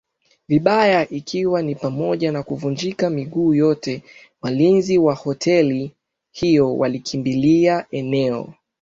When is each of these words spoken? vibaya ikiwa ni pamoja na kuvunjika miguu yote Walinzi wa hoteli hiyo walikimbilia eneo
vibaya 0.47 1.09
ikiwa 1.09 1.61
ni 1.61 1.75
pamoja 1.75 2.31
na 2.31 2.43
kuvunjika 2.43 3.09
miguu 3.09 3.53
yote 3.53 4.03
Walinzi 4.41 4.97
wa 4.97 5.13
hoteli 5.13 5.91
hiyo 6.31 6.77
walikimbilia 6.77 7.85
eneo 7.91 8.53